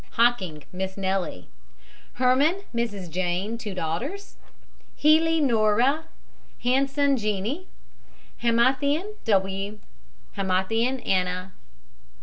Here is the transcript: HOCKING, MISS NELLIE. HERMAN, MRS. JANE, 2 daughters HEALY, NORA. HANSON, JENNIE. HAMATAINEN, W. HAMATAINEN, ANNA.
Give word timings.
HOCKING, 0.13 0.63
MISS 0.73 0.97
NELLIE. 0.97 1.47
HERMAN, 2.13 2.63
MRS. 2.73 3.07
JANE, 3.11 3.59
2 3.59 3.75
daughters 3.75 4.35
HEALY, 4.95 5.39
NORA. 5.41 6.05
HANSON, 6.63 7.17
JENNIE. 7.17 7.67
HAMATAINEN, 8.37 9.13
W. 9.25 9.77
HAMATAINEN, 10.33 11.01
ANNA. 11.01 11.51